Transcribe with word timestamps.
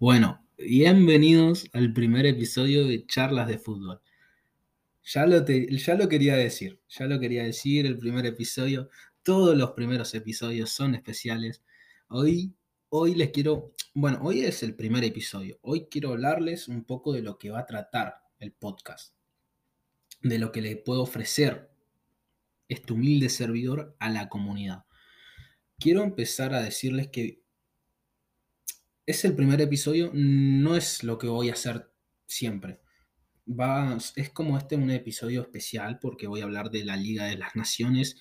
Bueno, 0.00 0.42
bienvenidos 0.56 1.68
al 1.74 1.92
primer 1.92 2.24
episodio 2.24 2.86
de 2.86 3.06
Charlas 3.06 3.46
de 3.48 3.58
Fútbol. 3.58 4.00
Ya 5.04 5.26
lo, 5.26 5.44
ya 5.44 5.94
lo 5.94 6.08
quería 6.08 6.36
decir, 6.36 6.80
ya 6.88 7.04
lo 7.04 7.20
quería 7.20 7.44
decir, 7.44 7.84
el 7.84 7.98
primer 7.98 8.24
episodio, 8.24 8.88
todos 9.22 9.54
los 9.54 9.72
primeros 9.72 10.14
episodios 10.14 10.70
son 10.70 10.94
especiales. 10.94 11.62
Hoy, 12.08 12.54
hoy 12.88 13.14
les 13.14 13.28
quiero, 13.28 13.74
bueno, 13.92 14.20
hoy 14.22 14.40
es 14.40 14.62
el 14.62 14.74
primer 14.74 15.04
episodio, 15.04 15.58
hoy 15.60 15.86
quiero 15.90 16.12
hablarles 16.12 16.68
un 16.68 16.84
poco 16.84 17.12
de 17.12 17.20
lo 17.20 17.36
que 17.36 17.50
va 17.50 17.58
a 17.58 17.66
tratar 17.66 18.22
el 18.38 18.52
podcast, 18.52 19.14
de 20.22 20.38
lo 20.38 20.50
que 20.50 20.62
le 20.62 20.76
puedo 20.76 21.02
ofrecer 21.02 21.70
este 22.68 22.94
humilde 22.94 23.28
servidor 23.28 23.94
a 23.98 24.08
la 24.08 24.30
comunidad. 24.30 24.86
Quiero 25.78 26.02
empezar 26.02 26.54
a 26.54 26.62
decirles 26.62 27.08
que 27.08 27.42
es 29.10 29.24
el 29.24 29.34
primer 29.34 29.60
episodio, 29.60 30.10
no 30.14 30.76
es 30.76 31.04
lo 31.04 31.18
que 31.18 31.26
voy 31.26 31.50
a 31.50 31.54
hacer 31.54 31.90
siempre. 32.26 32.80
Es 34.16 34.30
como 34.30 34.56
este 34.56 34.76
un 34.76 34.90
episodio 34.90 35.42
especial 35.42 35.98
porque 35.98 36.28
voy 36.28 36.40
a 36.40 36.44
hablar 36.44 36.70
de 36.70 36.84
la 36.84 36.96
Liga 36.96 37.24
de 37.24 37.36
las 37.36 37.56
Naciones 37.56 38.16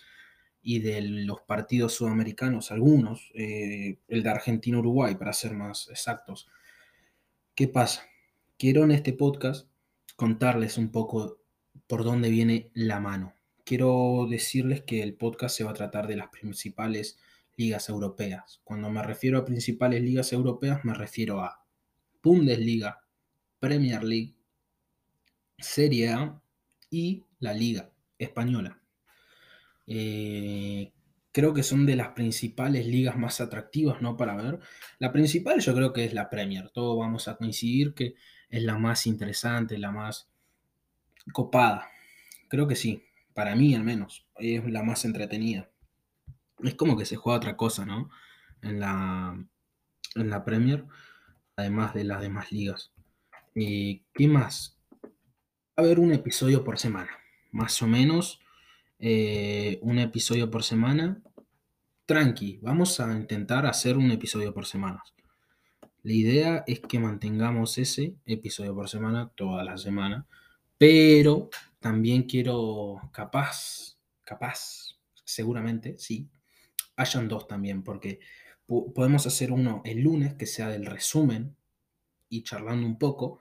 y 0.61 0.79
de 0.79 1.01
los 1.01 1.41
partidos 1.41 1.93
sudamericanos, 1.93 2.71
algunos, 2.71 3.31
eh, 3.35 3.99
el 4.07 4.23
de 4.23 4.29
Argentina-Uruguay, 4.29 5.15
para 5.15 5.33
ser 5.33 5.53
más 5.53 5.87
exactos. 5.89 6.47
¿Qué 7.55 7.67
pasa? 7.67 8.03
Quiero 8.57 8.83
en 8.83 8.91
este 8.91 9.13
podcast 9.13 9.69
contarles 10.15 10.77
un 10.77 10.91
poco 10.91 11.39
por 11.87 12.03
dónde 12.03 12.29
viene 12.29 12.71
la 12.73 12.99
mano. 12.99 13.35
Quiero 13.63 14.27
decirles 14.29 14.81
que 14.81 15.03
el 15.03 15.13
podcast 15.13 15.55
se 15.55 15.63
va 15.63 15.71
a 15.71 15.75
tratar 15.75 16.07
de 16.07 16.17
las 16.17 16.29
principales 16.29 17.17
ligas 17.59 17.89
europeas. 17.89 18.61
Cuando 18.63 18.89
me 18.89 19.03
refiero 19.03 19.37
a 19.37 19.45
principales 19.45 20.01
ligas 20.01 20.31
europeas, 20.31 20.85
me 20.85 20.93
refiero 20.93 21.41
a 21.41 21.65
Bundesliga, 22.23 23.01
Premier 23.59 24.01
League, 24.01 24.37
Serie 25.57 26.09
A 26.09 26.41
y 26.89 27.25
la 27.39 27.53
Liga 27.53 27.91
Española. 28.17 28.81
Eh, 29.85 30.93
creo 31.33 31.53
que 31.53 31.63
son 31.63 31.85
de 31.85 31.97
las 31.97 32.09
principales 32.09 32.87
ligas 32.87 33.17
más 33.17 33.41
atractivas, 33.41 34.01
¿no? 34.01 34.15
Para 34.15 34.37
ver. 34.37 34.59
La 34.97 35.11
principal 35.11 35.59
yo 35.59 35.75
creo 35.75 35.91
que 35.91 36.05
es 36.05 36.13
la 36.13 36.29
Premier. 36.29 36.69
Todos 36.69 36.97
vamos 36.97 37.27
a 37.27 37.35
coincidir 37.35 37.93
que 37.93 38.15
es 38.49 38.63
la 38.63 38.77
más 38.77 39.05
interesante, 39.05 39.77
la 39.77 39.91
más 39.91 40.29
copada. 41.33 41.89
Creo 42.47 42.67
que 42.67 42.77
sí, 42.77 43.03
para 43.33 43.53
mí 43.57 43.75
al 43.75 43.83
menos, 43.83 44.25
es 44.37 44.63
la 44.71 44.81
más 44.81 45.03
entretenida 45.03 45.69
es 46.63 46.75
como 46.75 46.97
que 46.97 47.05
se 47.05 47.15
juega 47.15 47.37
otra 47.37 47.57
cosa, 47.57 47.85
¿no? 47.85 48.09
En 48.61 48.79
la, 48.79 49.37
en 50.15 50.29
la 50.29 50.43
Premier, 50.43 50.85
además 51.55 51.93
de 51.93 52.03
las 52.03 52.21
demás 52.21 52.51
ligas. 52.51 52.91
¿Y 53.55 54.03
qué 54.13 54.27
más? 54.27 54.77
Va 55.03 55.09
a 55.77 55.81
haber 55.81 55.99
un 55.99 56.13
episodio 56.13 56.63
por 56.63 56.77
semana, 56.77 57.11
más 57.51 57.81
o 57.81 57.87
menos 57.87 58.41
eh, 58.99 59.79
un 59.81 59.99
episodio 59.99 60.51
por 60.51 60.63
semana. 60.63 61.21
Tranqui, 62.05 62.59
vamos 62.61 62.99
a 62.99 63.11
intentar 63.13 63.65
hacer 63.65 63.97
un 63.97 64.11
episodio 64.11 64.53
por 64.53 64.65
semana. 64.65 65.03
La 66.03 66.13
idea 66.13 66.63
es 66.65 66.79
que 66.79 66.99
mantengamos 66.99 67.77
ese 67.77 68.15
episodio 68.25 68.73
por 68.73 68.89
semana 68.89 69.29
toda 69.35 69.63
la 69.63 69.77
semana, 69.77 70.25
pero 70.77 71.49
también 71.79 72.23
quiero 72.23 73.01
capaz, 73.11 73.97
capaz, 74.23 74.97
seguramente, 75.25 75.97
sí, 75.97 76.29
hayan 76.99 77.27
dos 77.27 77.47
también, 77.47 77.83
porque 77.83 78.19
podemos 78.67 79.25
hacer 79.25 79.51
uno 79.51 79.81
el 79.85 80.01
lunes 80.01 80.35
que 80.35 80.45
sea 80.45 80.69
del 80.69 80.85
resumen 80.85 81.55
y 82.29 82.43
charlando 82.43 82.85
un 82.85 82.99
poco 82.99 83.39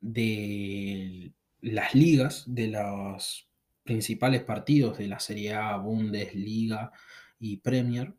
de 0.00 1.32
las 1.60 1.94
ligas, 1.94 2.44
de 2.46 2.68
los 2.68 3.48
principales 3.82 4.44
partidos 4.44 4.98
de 4.98 5.08
la 5.08 5.18
Serie 5.18 5.54
A, 5.54 5.76
Bundesliga 5.78 6.92
y 7.40 7.56
Premier. 7.56 8.14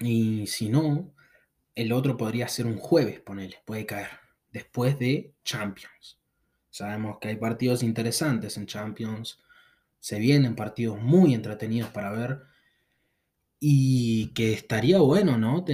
Y 0.00 0.46
si 0.46 0.68
no, 0.68 1.14
el 1.74 1.92
otro 1.92 2.16
podría 2.16 2.48
ser 2.48 2.66
un 2.66 2.76
jueves, 2.76 3.20
ponele, 3.20 3.56
puede 3.64 3.86
caer, 3.86 4.10
después 4.50 4.98
de 4.98 5.34
Champions. 5.44 6.18
Sabemos 6.68 7.18
que 7.18 7.28
hay 7.28 7.36
partidos 7.36 7.82
interesantes 7.82 8.56
en 8.56 8.66
Champions, 8.66 9.38
se 10.00 10.18
vienen 10.18 10.56
partidos 10.56 11.00
muy 11.00 11.32
entretenidos 11.32 11.90
para 11.90 12.10
ver 12.10 12.51
y 13.64 14.32
que 14.34 14.52
estaría 14.52 14.98
bueno, 14.98 15.38
¿no? 15.38 15.64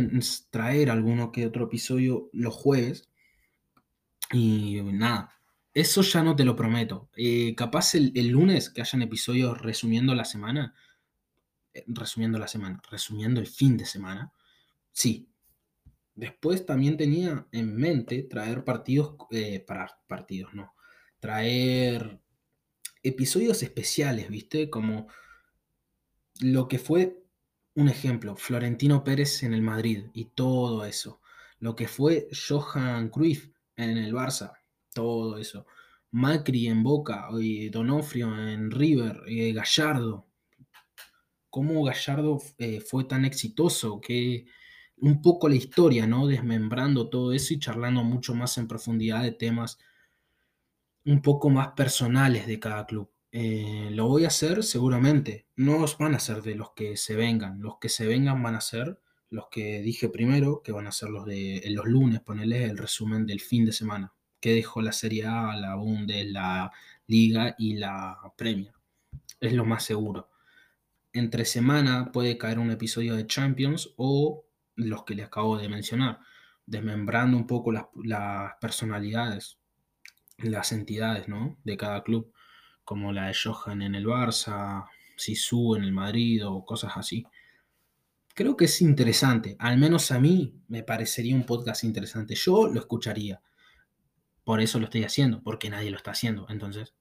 traer 0.50 0.90
alguno 0.90 1.32
que 1.32 1.46
otro 1.46 1.64
episodio 1.64 2.28
los 2.34 2.52
jueves. 2.54 3.08
Y 4.30 4.82
nada, 4.82 5.32
eso 5.72 6.02
ya 6.02 6.22
no 6.22 6.36
te 6.36 6.44
lo 6.44 6.54
prometo. 6.54 7.08
Eh, 7.16 7.54
capaz 7.56 7.94
el, 7.94 8.12
lunes 8.28 8.68
que 8.68 8.82
hayan 8.82 9.00
episodios 9.00 9.62
resumiendo 9.62 10.14
la 10.14 10.26
semana. 10.26 10.74
Eh, 11.72 11.82
resumiendo 11.86 12.38
la 12.38 12.46
semana, 12.46 12.82
resumiendo 12.90 13.40
el 13.40 13.46
fin 13.46 13.78
de 13.78 13.86
semana. 13.86 14.34
Sí. 14.92 15.30
Después 16.14 16.66
también 16.66 16.98
tenía 16.98 17.46
en 17.52 17.74
mente 17.74 18.22
traer 18.22 18.64
partidos, 18.64 19.16
eh, 19.30 19.64
para 19.66 19.98
partidos, 20.06 20.52
no. 20.52 20.74
Traer 21.20 22.20
episodios 23.02 23.62
especiales, 23.62 24.28
¿viste? 24.28 24.68
Como 24.68 25.08
lo 26.40 26.68
que 26.68 26.78
fue 26.78 27.24
un 27.78 27.88
ejemplo, 27.88 28.34
Florentino 28.34 29.04
Pérez 29.04 29.44
en 29.44 29.54
el 29.54 29.62
Madrid 29.62 30.06
y 30.12 30.24
todo 30.24 30.84
eso. 30.84 31.20
Lo 31.60 31.76
que 31.76 31.86
fue 31.86 32.28
Johan 32.32 33.08
Cruyff 33.08 33.50
en 33.76 33.96
el 33.96 34.12
Barça, 34.12 34.52
todo 34.92 35.38
eso. 35.38 35.64
Macri 36.10 36.66
en 36.66 36.82
Boca, 36.82 37.28
y 37.38 37.68
Donofrio 37.68 38.36
en 38.36 38.72
River, 38.72 39.22
y 39.28 39.52
Gallardo. 39.52 40.26
¿Cómo 41.50 41.84
Gallardo 41.84 42.42
eh, 42.58 42.80
fue 42.80 43.04
tan 43.04 43.24
exitoso? 43.24 44.00
Que 44.00 44.46
un 44.96 45.22
poco 45.22 45.48
la 45.48 45.54
historia, 45.54 46.04
¿no? 46.08 46.26
Desmembrando 46.26 47.08
todo 47.08 47.32
eso 47.32 47.54
y 47.54 47.60
charlando 47.60 48.02
mucho 48.02 48.34
más 48.34 48.58
en 48.58 48.66
profundidad 48.66 49.22
de 49.22 49.32
temas 49.32 49.78
un 51.04 51.22
poco 51.22 51.48
más 51.48 51.68
personales 51.76 52.48
de 52.48 52.58
cada 52.58 52.86
club. 52.86 53.08
Eh, 53.30 53.90
lo 53.92 54.08
voy 54.08 54.24
a 54.24 54.28
hacer 54.28 54.62
seguramente. 54.62 55.46
No 55.56 55.84
van 55.98 56.14
a 56.14 56.18
ser 56.18 56.42
de 56.42 56.54
los 56.54 56.72
que 56.72 56.96
se 56.96 57.14
vengan. 57.14 57.60
Los 57.60 57.78
que 57.80 57.88
se 57.88 58.06
vengan 58.06 58.42
van 58.42 58.54
a 58.54 58.60
ser 58.60 59.00
los 59.30 59.48
que 59.50 59.82
dije 59.82 60.08
primero, 60.08 60.62
que 60.62 60.72
van 60.72 60.86
a 60.86 60.92
ser 60.92 61.10
los 61.10 61.26
de 61.26 61.62
los 61.70 61.86
lunes, 61.86 62.20
ponerles 62.20 62.70
el 62.70 62.78
resumen 62.78 63.26
del 63.26 63.40
fin 63.40 63.66
de 63.66 63.72
semana. 63.72 64.14
Que 64.40 64.54
dejó 64.54 64.82
la 64.82 64.92
Serie 64.92 65.26
A, 65.26 65.56
la 65.56 65.74
Bundes, 65.74 66.26
la 66.30 66.72
Liga 67.06 67.54
y 67.58 67.74
la 67.76 68.18
Premier. 68.36 68.72
Es 69.40 69.52
lo 69.52 69.64
más 69.64 69.84
seguro. 69.84 70.30
Entre 71.12 71.44
semana 71.44 72.12
puede 72.12 72.38
caer 72.38 72.58
un 72.58 72.70
episodio 72.70 73.16
de 73.16 73.26
Champions 73.26 73.92
o 73.96 74.44
los 74.76 75.04
que 75.04 75.14
les 75.14 75.26
acabo 75.26 75.58
de 75.58 75.68
mencionar, 75.68 76.20
desmembrando 76.66 77.36
un 77.36 77.46
poco 77.46 77.72
las, 77.72 77.86
las 78.04 78.54
personalidades, 78.60 79.58
las 80.38 80.72
entidades 80.72 81.28
¿no? 81.28 81.58
de 81.64 81.76
cada 81.76 82.04
club 82.04 82.32
como 82.88 83.12
la 83.12 83.26
de 83.26 83.34
Johan 83.34 83.82
en 83.82 83.94
el 83.94 84.06
Barça, 84.06 84.88
Sisu 85.14 85.76
en 85.76 85.84
el 85.84 85.92
Madrid 85.92 86.48
o 86.48 86.64
cosas 86.64 86.92
así. 86.96 87.22
Creo 88.34 88.56
que 88.56 88.64
es 88.64 88.80
interesante, 88.80 89.56
al 89.58 89.76
menos 89.76 90.10
a 90.10 90.18
mí 90.18 90.54
me 90.68 90.82
parecería 90.82 91.34
un 91.34 91.44
podcast 91.44 91.84
interesante. 91.84 92.34
Yo 92.34 92.66
lo 92.66 92.80
escucharía. 92.80 93.42
Por 94.42 94.62
eso 94.62 94.78
lo 94.78 94.86
estoy 94.86 95.04
haciendo, 95.04 95.42
porque 95.42 95.68
nadie 95.68 95.90
lo 95.90 95.98
está 95.98 96.12
haciendo. 96.12 96.46
Entonces, 96.48 96.94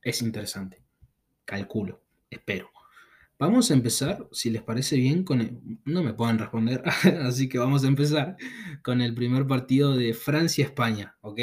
es 0.00 0.22
interesante. 0.22 0.80
Calculo, 1.44 2.00
espero. 2.30 2.70
Vamos 3.40 3.68
a 3.72 3.74
empezar, 3.74 4.28
si 4.30 4.50
les 4.50 4.62
parece 4.62 4.94
bien, 4.94 5.24
con 5.24 5.80
no 5.84 6.04
me 6.04 6.14
pueden 6.14 6.38
responder, 6.38 6.84
así 7.24 7.48
que 7.48 7.58
vamos 7.58 7.82
a 7.82 7.88
empezar 7.88 8.36
con 8.84 9.00
el 9.00 9.12
primer 9.12 9.44
partido 9.44 9.96
de 9.96 10.14
Francia-España, 10.14 11.16
¿ok? 11.20 11.40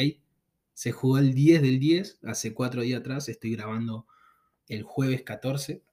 Se 0.79 0.93
jugó 0.93 1.17
el 1.17 1.33
10 1.33 1.61
del 1.61 1.77
10, 1.77 2.19
hace 2.23 2.53
cuatro 2.53 2.83
días 2.83 3.01
atrás, 3.01 3.27
estoy 3.27 3.51
grabando 3.51 4.07
el 4.69 4.83
jueves 4.83 5.23
14, 5.23 5.83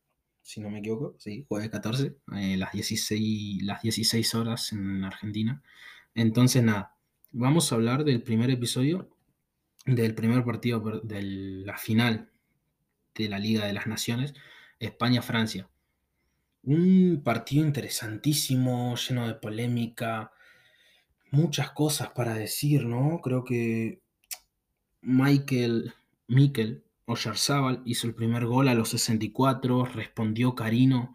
si 0.43 0.61
no 0.61 0.71
me 0.71 0.79
equivoco, 0.79 1.17
sí, 1.19 1.45
jueves 1.49 1.71
14, 1.71 2.17
eh, 2.37 2.57
las, 2.57 2.71
16, 2.71 3.65
las 3.65 3.83
16 3.83 4.35
horas 4.37 4.71
en 4.71 5.03
Argentina. 5.03 5.61
Entonces, 6.15 6.63
nada, 6.63 6.95
vamos 7.33 7.73
a 7.73 7.75
hablar 7.75 8.05
del 8.05 8.23
primer 8.23 8.49
episodio, 8.49 9.11
del 9.87 10.15
primer 10.15 10.45
partido, 10.45 10.79
de 11.03 11.21
la 11.21 11.79
final 11.79 12.31
de 13.17 13.29
la 13.29 13.41
Liga 13.41 13.67
de 13.67 13.73
las 13.73 13.89
Naciones, 13.89 14.35
España-Francia. 14.79 15.69
Un 16.63 17.23
partido 17.25 17.67
interesantísimo, 17.67 18.95
lleno 18.95 19.27
de 19.27 19.35
polémica, 19.35 20.31
muchas 21.33 21.73
cosas 21.73 22.11
para 22.11 22.35
decir, 22.35 22.85
¿no? 22.85 23.21
Creo 23.21 23.43
que 23.43 24.06
Michael, 25.07 25.95
Mikel 26.27 26.83
Oyarzábal 27.05 27.81
hizo 27.85 28.09
el 28.09 28.15
primer 28.17 28.45
gol 28.45 28.67
a 28.67 28.75
los 28.75 28.89
64, 28.89 29.85
respondió 29.85 30.57
Carino 30.57 31.15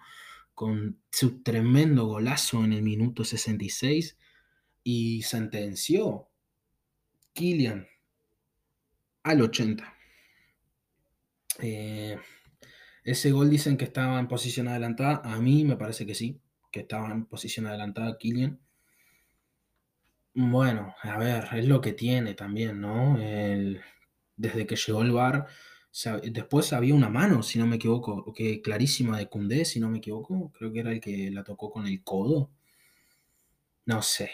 con 0.56 1.02
su 1.12 1.44
tremendo 1.44 2.06
golazo 2.06 2.64
en 2.64 2.72
el 2.72 2.84
minuto 2.84 3.26
66 3.26 4.18
y 4.86 5.24
sentenció 5.24 6.30
Kylian 7.34 7.86
al 9.24 9.42
80. 9.42 9.94
Eh, 11.60 12.18
ese 13.04 13.32
gol 13.32 13.50
dicen 13.50 13.76
que 13.76 13.84
estaba 13.84 14.22
en 14.22 14.30
posición 14.30 14.70
adelantada. 14.70 15.22
A 15.26 15.38
mí 15.42 15.66
me 15.66 15.76
parece 15.76 16.06
que 16.06 16.16
sí, 16.16 16.40
que 16.72 16.80
estaba 16.80 17.12
en 17.12 17.26
posición 17.26 17.68
adelantada 17.68 18.18
Kylian. 18.18 18.58
Bueno, 20.34 20.96
a 21.04 21.18
ver, 21.18 21.48
es 21.54 21.66
lo 21.68 21.82
que 21.82 21.94
tiene 21.94 22.34
también, 22.34 22.80
¿no? 22.80 23.18
desde 24.36 24.66
que 24.66 24.76
llegó 24.76 25.02
el 25.04 25.12
bar, 25.12 25.48
después 26.24 26.74
había 26.74 26.96
una 26.96 27.10
mano, 27.10 27.44
si 27.44 27.60
no 27.60 27.68
me 27.68 27.76
equivoco, 27.78 28.34
que 28.34 28.62
clarísima 28.62 29.18
de 29.18 29.28
Cundé, 29.28 29.66
si 29.66 29.80
no 29.80 29.90
me 29.90 30.00
equivoco, 30.00 30.52
creo 30.52 30.72
que 30.72 30.80
era 30.80 30.92
el 30.92 31.02
que 31.02 31.32
la 31.32 31.44
tocó 31.44 31.70
con 31.72 31.86
el 31.88 32.04
codo. 32.04 32.50
No 33.86 34.02
sé. 34.02 34.32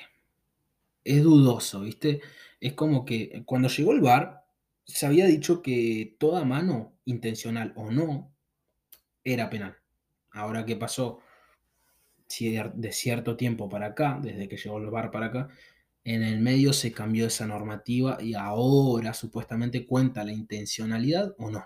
Es 1.03 1.23
dudoso, 1.23 1.81
¿viste? 1.81 2.21
Es 2.59 2.73
como 2.73 3.05
que 3.05 3.43
cuando 3.45 3.69
llegó 3.69 3.93
el 3.93 4.01
bar, 4.01 4.45
se 4.85 5.05
había 5.05 5.25
dicho 5.25 5.61
que 5.61 6.15
toda 6.19 6.45
mano, 6.45 6.93
intencional 7.05 7.73
o 7.75 7.91
no, 7.91 8.33
era 9.23 9.49
penal. 9.49 9.77
Ahora, 10.31 10.65
¿qué 10.65 10.75
pasó? 10.75 11.21
Si 12.27 12.51
de 12.51 12.91
cierto 12.91 13.37
tiempo 13.37 13.69
para 13.69 13.87
acá, 13.87 14.19
desde 14.21 14.47
que 14.47 14.57
llegó 14.57 14.77
el 14.77 14.89
bar 14.89 15.11
para 15.11 15.27
acá, 15.27 15.49
en 16.07 16.23
el 16.23 16.39
medio 16.39 16.71
se 16.71 16.93
cambió 16.93 17.27
esa 17.27 17.45
normativa 17.45 18.17
y 18.21 18.33
ahora 18.33 19.13
supuestamente 19.13 19.85
cuenta 19.85 20.23
la 20.23 20.31
intencionalidad 20.31 21.35
o 21.37 21.51
no. 21.51 21.65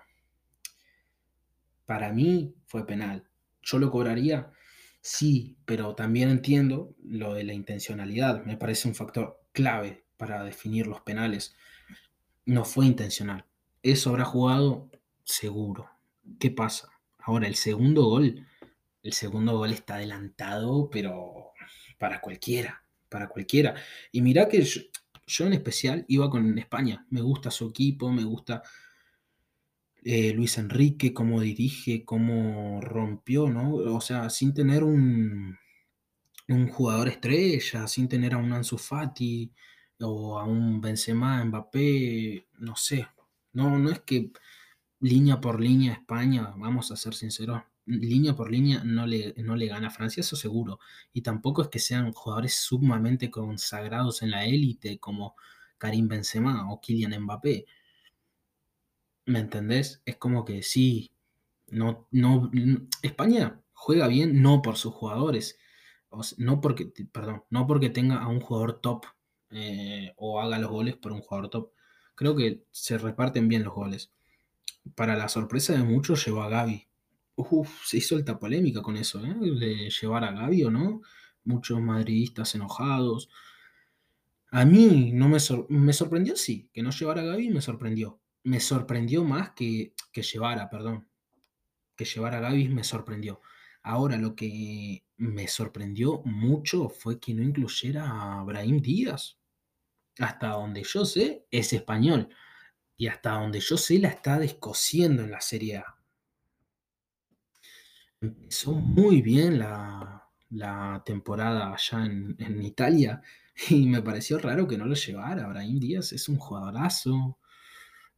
Para 1.85 2.11
mí 2.11 2.55
fue 2.65 2.87
penal. 2.87 3.29
¿Yo 3.61 3.77
lo 3.77 3.91
cobraría? 3.91 4.51
Sí, 4.99 5.57
pero 5.63 5.93
también 5.93 6.29
entiendo 6.29 6.95
lo 7.03 7.35
de 7.35 7.43
la 7.43 7.53
intencionalidad. 7.53 8.43
Me 8.43 8.57
parece 8.57 8.87
un 8.87 8.95
factor 8.95 9.39
clave 9.51 10.05
para 10.17 10.43
definir 10.43 10.87
los 10.87 11.01
penales. 11.01 11.55
No 12.43 12.65
fue 12.65 12.87
intencional. 12.87 13.45
¿Eso 13.83 14.09
habrá 14.09 14.25
jugado? 14.25 14.89
Seguro. 15.23 15.87
¿Qué 16.39 16.49
pasa? 16.49 16.89
Ahora, 17.19 17.47
el 17.47 17.55
segundo 17.55 18.05
gol, 18.05 18.47
el 19.03 19.13
segundo 19.13 19.55
gol 19.59 19.69
está 19.69 19.95
adelantado, 19.97 20.89
pero 20.89 21.51
para 21.99 22.21
cualquiera 22.21 22.81
para 23.11 23.27
cualquiera. 23.27 23.75
Y 24.11 24.21
mira 24.21 24.47
que 24.47 24.63
yo, 24.63 25.45
en 25.45 25.53
especial 25.53 26.05
iba 26.07 26.29
con 26.29 26.57
España. 26.57 27.05
Me 27.09 27.21
gusta 27.21 27.51
su 27.51 27.67
equipo, 27.67 28.11
me 28.11 28.23
gusta 28.23 28.63
eh, 30.03 30.33
Luis 30.33 30.57
Enrique, 30.57 31.13
cómo 31.13 31.41
dirige, 31.41 32.05
cómo 32.05 32.79
rompió, 32.81 33.49
¿no? 33.49 33.75
O 33.75 34.01
sea, 34.01 34.29
sin 34.29 34.53
tener 34.53 34.83
un, 34.83 35.57
un 36.47 36.67
jugador 36.69 37.09
estrella, 37.09 37.87
sin 37.87 38.07
tener 38.07 38.33
a 38.33 38.37
un 38.37 38.53
Ansu 38.53 38.77
Fati 38.77 39.51
o 39.99 40.39
a 40.39 40.45
un 40.45 40.81
Benzema, 40.81 41.43
Mbappé, 41.43 42.47
no 42.59 42.75
sé. 42.75 43.07
No, 43.53 43.77
no 43.77 43.91
es 43.91 43.99
que 44.01 44.31
línea 45.01 45.41
por 45.41 45.59
línea 45.59 45.93
España, 45.93 46.53
vamos 46.57 46.91
a 46.91 46.95
ser 46.95 47.13
sinceros, 47.13 47.61
línea 47.99 48.35
por 48.35 48.51
línea 48.51 48.83
no 48.83 49.05
le, 49.05 49.33
no 49.37 49.55
le 49.55 49.67
gana 49.67 49.87
a 49.87 49.91
Francia, 49.91 50.21
eso 50.21 50.35
seguro. 50.35 50.79
Y 51.13 51.21
tampoco 51.21 51.61
es 51.63 51.67
que 51.69 51.79
sean 51.79 52.11
jugadores 52.13 52.55
sumamente 52.55 53.29
consagrados 53.31 54.21
en 54.21 54.31
la 54.31 54.45
élite 54.45 54.99
como 54.99 55.35
Karim 55.77 56.07
Benzema 56.07 56.71
o 56.71 56.79
Kylian 56.81 57.23
Mbappé. 57.23 57.65
¿Me 59.25 59.39
entendés? 59.39 60.01
Es 60.05 60.17
como 60.17 60.45
que 60.45 60.63
sí, 60.63 61.11
no, 61.67 62.07
no, 62.11 62.51
España 63.01 63.61
juega 63.73 64.07
bien 64.07 64.41
no 64.41 64.61
por 64.61 64.77
sus 64.77 64.93
jugadores, 64.93 65.57
no 66.37 66.61
porque, 66.61 66.91
perdón, 67.11 67.43
no 67.49 67.67
porque 67.67 67.89
tenga 67.89 68.17
a 68.21 68.27
un 68.27 68.41
jugador 68.41 68.81
top 68.81 69.05
eh, 69.51 70.13
o 70.17 70.41
haga 70.41 70.59
los 70.59 70.69
goles 70.69 70.95
por 70.97 71.11
un 71.13 71.21
jugador 71.21 71.49
top. 71.49 71.71
Creo 72.15 72.35
que 72.35 72.63
se 72.71 72.97
reparten 72.97 73.47
bien 73.47 73.63
los 73.63 73.73
goles. 73.73 74.11
Para 74.95 75.15
la 75.15 75.29
sorpresa 75.29 75.73
de 75.73 75.83
muchos 75.83 76.25
llevó 76.25 76.43
a 76.43 76.49
Gaby, 76.49 76.87
Uf, 77.49 77.85
se 77.85 77.97
hizo 77.97 78.15
alta 78.15 78.39
polémica 78.39 78.81
con 78.81 78.97
eso, 78.97 79.23
¿eh? 79.25 79.35
De 79.59 79.89
llevar 79.89 80.23
a 80.23 80.31
Gaby 80.31 80.63
o 80.63 80.71
no. 80.71 81.01
Muchos 81.43 81.81
madridistas 81.81 82.55
enojados. 82.55 83.29
A 84.51 84.65
mí 84.65 85.11
no 85.13 85.29
me, 85.29 85.37
me 85.69 85.93
sorprendió, 85.93 86.35
sí, 86.35 86.69
que 86.73 86.83
no 86.83 86.91
llevara 86.91 87.21
a 87.21 87.25
Gaby 87.25 87.49
me 87.49 87.61
sorprendió. 87.61 88.19
Me 88.43 88.59
sorprendió 88.59 89.23
más 89.23 89.51
que, 89.51 89.93
que 90.11 90.23
llevara, 90.23 90.69
perdón. 90.69 91.07
Que 91.95 92.05
llevara 92.05 92.37
a 92.37 92.41
Gaby 92.41 92.69
me 92.69 92.83
sorprendió. 92.83 93.41
Ahora 93.83 94.17
lo 94.17 94.35
que 94.35 95.03
me 95.17 95.47
sorprendió 95.47 96.21
mucho 96.25 96.89
fue 96.89 97.19
que 97.19 97.33
no 97.33 97.43
incluyera 97.43 98.39
a 98.39 98.43
Brahim 98.43 98.81
Díaz. 98.81 99.39
Hasta 100.19 100.49
donde 100.49 100.83
yo 100.83 101.05
sé, 101.05 101.45
es 101.49 101.73
español. 101.73 102.29
Y 102.97 103.07
hasta 103.07 103.31
donde 103.31 103.59
yo 103.59 103.77
sé, 103.77 103.99
la 103.99 104.09
está 104.09 104.37
descosiendo 104.37 105.23
en 105.23 105.31
la 105.31 105.41
Serie 105.41 105.77
A. 105.77 106.00
Empezó 108.21 108.73
muy 108.73 109.23
bien 109.23 109.57
la, 109.57 111.01
temporada 111.05 111.73
allá 111.73 112.05
en, 112.05 112.61
Italia 112.63 113.19
y 113.69 113.87
me 113.87 114.03
pareció 114.03 114.37
raro 114.37 114.67
que 114.67 114.77
no 114.77 114.85
lo 114.85 114.93
llevara. 114.93 115.47
Brahim 115.47 115.79
Díaz 115.79 116.13
es 116.13 116.29
un 116.29 116.37
jugadorazo 116.37 117.39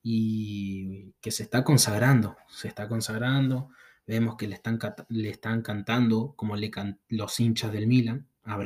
y 0.04 1.14
que 1.22 1.32
se 1.32 1.44
está 1.44 1.64
consagrando, 1.64 2.36
se 2.50 2.68
está 2.68 2.90
consagrando. 2.90 3.70
Vemos 4.06 4.36
que 4.36 4.48
le 4.50 4.56
están, 4.56 4.78
le 5.08 5.40
cantando 5.40 6.34
como 6.36 6.58
le 6.58 6.70
los 7.08 7.40
hinchas 7.40 7.72
del 7.72 7.88
Milan 7.88 8.28
a 8.44 8.60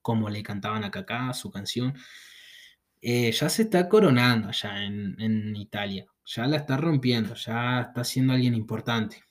como 0.00 0.30
le 0.30 0.42
cantaban 0.42 0.84
a 0.84 0.90
Kaká 0.90 1.34
su 1.34 1.50
canción. 1.50 1.94
Eh, 3.02 3.30
ya 3.32 3.48
se 3.50 3.62
está 3.64 3.88
coronando 3.90 4.48
allá 4.48 4.84
en, 4.84 5.20
en 5.20 5.54
Italia, 5.56 6.06
ya 6.24 6.46
la 6.46 6.56
está 6.56 6.76
rompiendo, 6.78 7.34
ya 7.34 7.82
está 7.82 8.04
siendo 8.04 8.32
alguien 8.32 8.54
importante. 8.54 9.22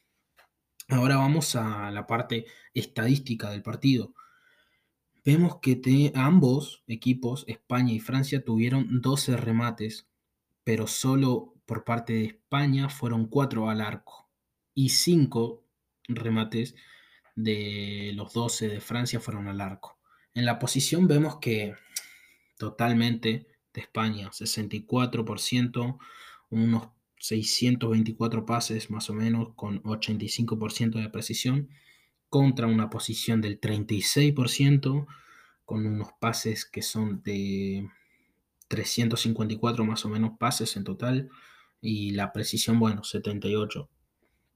Ahora 0.91 1.15
vamos 1.15 1.55
a 1.55 1.89
la 1.89 2.05
parte 2.05 2.47
estadística 2.73 3.49
del 3.49 3.63
partido. 3.63 4.13
Vemos 5.23 5.59
que 5.61 6.11
ambos 6.15 6.83
equipos, 6.85 7.45
España 7.47 7.93
y 7.93 8.01
Francia, 8.01 8.43
tuvieron 8.43 8.99
12 8.99 9.37
remates, 9.37 10.09
pero 10.65 10.87
solo 10.87 11.53
por 11.65 11.85
parte 11.85 12.11
de 12.11 12.25
España 12.25 12.89
fueron 12.89 13.27
4 13.27 13.69
al 13.69 13.79
arco 13.79 14.27
y 14.73 14.89
5 14.89 15.63
remates 16.09 16.75
de 17.37 18.11
los 18.15 18.33
12 18.33 18.67
de 18.67 18.81
Francia 18.81 19.21
fueron 19.21 19.47
al 19.47 19.61
arco. 19.61 19.97
En 20.33 20.43
la 20.43 20.59
posición 20.59 21.07
vemos 21.07 21.37
que 21.37 21.73
totalmente 22.57 23.47
de 23.73 23.79
España, 23.79 24.29
64%, 24.29 25.99
unos 26.49 26.89
624 27.21 28.45
pases 28.47 28.89
más 28.89 29.09
o 29.11 29.13
menos 29.13 29.49
con 29.55 29.81
85% 29.83 30.99
de 30.99 31.09
precisión 31.09 31.69
contra 32.29 32.65
una 32.65 32.89
posición 32.89 33.41
del 33.41 33.61
36% 33.61 35.05
con 35.65 35.85
unos 35.85 36.13
pases 36.19 36.65
que 36.65 36.81
son 36.81 37.21
de 37.21 37.87
354 38.67 39.85
más 39.85 40.03
o 40.05 40.09
menos 40.09 40.31
pases 40.39 40.75
en 40.77 40.83
total 40.83 41.29
y 41.79 42.11
la 42.11 42.33
precisión, 42.33 42.79
bueno, 42.79 43.03
78. 43.03 43.87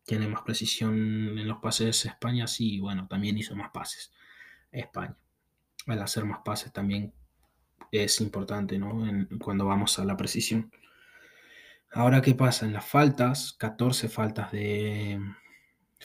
Tiene 0.06 0.28
más 0.28 0.42
precisión 0.42 1.38
en 1.38 1.48
los 1.48 1.60
pases 1.60 2.06
España, 2.06 2.48
sí, 2.48 2.80
bueno, 2.80 3.08
también 3.08 3.38
hizo 3.38 3.56
más 3.56 3.72
pases 3.72 4.12
España. 4.72 5.16
Al 5.86 6.02
hacer 6.02 6.26
más 6.26 6.40
pases 6.44 6.74
también 6.74 7.14
es 7.92 8.22
importante, 8.22 8.80
¿no? 8.80 9.06
cuando 9.40 9.66
vamos 9.66 10.00
a 10.00 10.06
la 10.06 10.18
precisión. 10.18 10.72
Ahora, 11.96 12.22
¿qué 12.22 12.36
pasa? 12.36 12.66
En 12.66 12.74
las 12.74 12.86
faltas, 12.86 13.54
14 13.54 14.10
faltas 14.10 14.52
de 14.52 15.18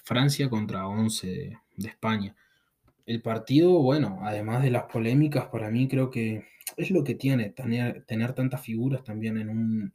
Francia 0.05 0.49
contra 0.49 0.87
11 0.87 1.59
de, 1.77 1.89
España. 1.89 2.37
El 3.07 3.21
partido, 3.23 3.73
bueno, 3.83 4.21
además 4.23 4.63
de 4.63 4.71
las 4.71 4.85
polémicas, 4.85 5.47
para 5.47 5.69
mí 5.69 5.89
creo 5.89 6.09
que 6.09 6.47
es 6.77 6.93
lo 6.93 7.03
que 7.03 7.17
tiene 7.17 7.51
tener, 7.51 8.33
tantas 8.35 8.61
figuras 8.63 9.03
también 9.03 9.37
en, 9.39 9.49
un, 9.49 9.93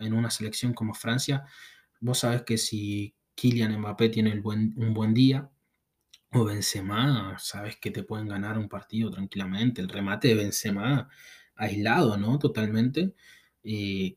en, 0.00 0.12
una 0.12 0.30
selección 0.30 0.74
como 0.74 0.94
Francia. 0.94 1.44
Vos 2.00 2.18
sabés 2.18 2.42
que 2.42 2.58
si 2.58 3.14
Kylian 3.36 3.78
Mbappé 3.78 4.08
tiene 4.08 4.32
un 4.34 4.94
buen 4.94 5.14
día, 5.14 5.48
o 6.32 6.44
Benzema, 6.44 7.36
sabes 7.38 7.76
que 7.76 7.92
te 7.92 8.02
pueden 8.02 8.26
ganar 8.26 8.58
un 8.58 8.68
partido 8.68 9.12
tranquilamente. 9.12 9.80
El 9.80 9.88
remate 9.88 10.26
de 10.26 10.34
Benzema 10.34 11.08
aislado, 11.54 12.16
¿no? 12.16 12.36
Totalmente. 12.40 13.14
Eh, 13.62 14.16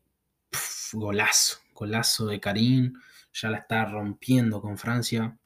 golazo, 0.92 1.58
golazo 1.74 2.26
de 2.26 2.40
Karim, 2.40 2.94
ya 3.32 3.50
la 3.50 3.58
está 3.58 3.84
rompiendo 3.84 4.60
con 4.60 4.78
Francia. 4.78 5.38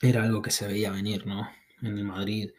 Era 0.00 0.22
algo 0.22 0.42
que 0.42 0.50
se 0.50 0.66
veía 0.66 0.90
venir, 0.90 1.26
¿no? 1.26 1.48
En 1.82 1.98
el 1.98 2.04
Madrid 2.04 2.50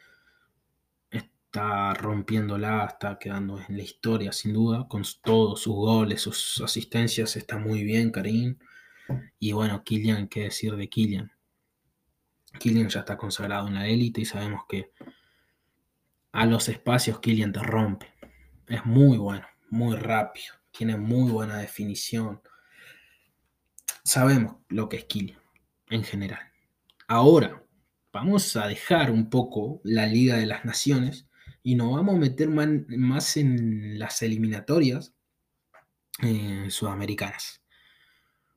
está 1.58 1.94
rompiéndola, 1.94 2.86
está 2.86 3.18
quedando 3.18 3.60
en 3.60 3.78
la 3.78 3.84
historia 3.84 4.32
sin 4.32 4.54
duda, 4.54 4.88
con 4.88 5.04
todos 5.24 5.62
sus 5.62 5.74
goles, 5.74 6.22
sus 6.22 6.62
asistencias, 6.62 7.36
está 7.36 7.58
muy 7.58 7.84
bien 7.84 8.12
Karim. 8.12 8.58
Y 9.40 9.54
bueno, 9.54 9.84
Kylian, 9.84 10.28
¿qué 10.28 10.44
decir 10.44 10.76
de 10.76 10.90
Kylian? 10.90 11.32
Kylian 12.60 12.90
ya 12.90 13.00
está 13.00 13.18
consagrado 13.18 13.68
en 13.68 13.76
la 13.76 13.88
élite 13.88 14.22
y 14.22 14.26
sabemos 14.26 14.64
que 14.68 14.92
a 16.32 16.46
los 16.46 16.70
espacios 16.70 17.20
Kylian 17.20 17.54
te 17.54 17.64
rompe. 17.64 18.14
Es 18.68 18.86
muy 18.86 19.18
bueno, 19.18 19.48
muy 19.70 19.96
rápido, 19.96 20.54
tiene 20.78 20.96
muy 20.96 21.32
buena 21.32 21.58
definición. 21.58 22.42
Sabemos 24.04 24.58
lo 24.70 24.88
que 24.88 24.98
es 24.98 25.06
Kylian 25.06 25.40
en 25.90 26.04
general. 26.04 26.52
Ahora, 27.08 27.64
vamos 28.14 28.56
a 28.56 28.68
dejar 28.68 29.12
un 29.12 29.30
poco 29.30 29.82
la 29.84 30.06
Liga 30.06 30.38
de 30.38 30.46
las 30.46 30.66
Naciones 30.66 31.28
y 31.64 31.76
nos 31.76 31.94
vamos 31.94 32.16
a 32.16 32.20
meter 32.20 32.50
más 32.50 33.38
en 33.38 33.98
las 33.98 34.22
eliminatorias 34.22 35.14
eh, 36.22 36.68
sudamericanas. 36.70 37.64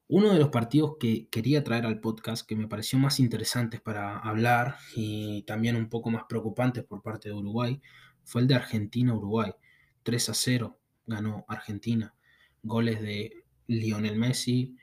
Uno 0.08 0.32
de 0.32 0.40
los 0.40 0.48
partidos 0.48 0.96
que 0.98 1.28
quería 1.28 1.62
traer 1.64 1.86
al 1.86 2.00
podcast, 2.00 2.46
que 2.46 2.56
me 2.56 2.68
pareció 2.68 2.98
más 2.98 3.20
interesantes 3.20 3.80
para 3.80 4.18
hablar 4.18 4.76
y 4.94 5.42
también 5.42 5.76
un 5.76 5.88
poco 5.88 6.10
más 6.10 6.24
preocupantes 6.28 6.84
por 6.84 7.00
parte 7.00 7.28
de 7.28 7.34
Uruguay, 7.34 7.80
fue 8.24 8.42
el 8.42 8.48
de 8.48 8.56
Argentina-Uruguay. 8.56 9.52
3 10.02 10.28
a 10.28 10.34
0 10.34 10.80
ganó 11.10 11.44
Argentina. 11.48 12.14
Goles 12.62 13.00
de 13.00 13.32
Lionel 13.66 14.16
Messi, 14.16 14.76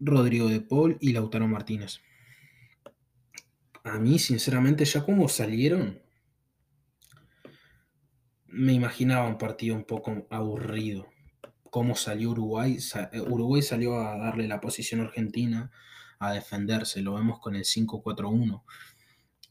Rodrigo 0.00 0.48
de 0.48 0.60
Paul 0.60 0.96
y 1.00 1.12
Lautaro 1.12 1.48
Martínez. 1.48 2.00
A 3.84 3.98
mí, 3.98 4.18
sinceramente, 4.18 4.84
ya 4.84 5.04
como 5.04 5.28
salieron, 5.28 6.00
me 8.46 8.72
imaginaba 8.72 9.28
un 9.28 9.38
partido 9.38 9.74
un 9.74 9.84
poco 9.84 10.26
aburrido 10.30 11.08
cómo 11.70 11.94
salió 11.94 12.30
Uruguay. 12.30 12.78
Eh, 13.12 13.20
Uruguay 13.20 13.62
salió 13.62 14.00
a 14.00 14.16
darle 14.16 14.48
la 14.48 14.60
posición 14.60 15.00
Argentina, 15.00 15.70
a 16.18 16.32
defenderse. 16.32 17.02
Lo 17.02 17.14
vemos 17.14 17.40
con 17.40 17.56
el 17.56 17.64
5-4-1. 17.64 18.62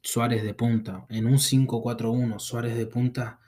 Suárez 0.02 0.44
de 0.44 0.54
punta. 0.54 1.06
En 1.10 1.26
un 1.26 1.40
5-4-1, 1.40 2.40
Suárez 2.40 2.76
de 2.78 2.86
punta 2.86 3.40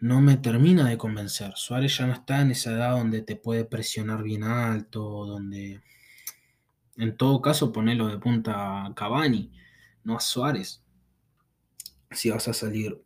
no 0.00 0.20
me 0.20 0.36
termina 0.36 0.88
de 0.88 0.98
convencer. 0.98 1.52
Suárez 1.56 1.96
ya 1.98 2.06
no 2.06 2.12
está 2.12 2.40
en 2.40 2.50
esa 2.52 2.72
edad 2.72 2.96
donde 2.96 3.22
te 3.22 3.36
puede 3.36 3.64
presionar 3.64 4.22
bien 4.22 4.44
alto, 4.44 5.26
donde... 5.26 5.82
En 6.96 7.16
todo 7.16 7.40
caso, 7.40 7.72
ponelo 7.72 8.08
de 8.08 8.18
punta 8.18 8.84
a 8.84 8.94
Cavani, 8.94 9.52
no 10.04 10.16
a 10.16 10.20
Suárez. 10.20 10.82
Si 12.10 12.30
vas 12.30 12.48
a 12.48 12.52
salir 12.52 13.00